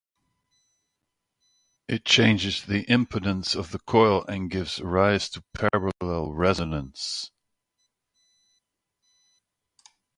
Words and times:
It 1.87 2.05
changes 2.05 2.63
the 2.65 2.83
impedance 2.85 3.55
of 3.55 3.69
the 3.69 3.77
coil 3.77 4.25
and 4.25 4.49
gives 4.49 4.79
rise 4.81 5.29
to 5.29 5.43
parallel 5.53 6.31
resonance. 6.33 7.29